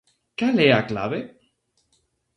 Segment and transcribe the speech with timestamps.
[0.39, 1.19] Cal é a clave?